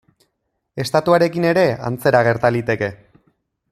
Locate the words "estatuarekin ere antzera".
0.85-2.25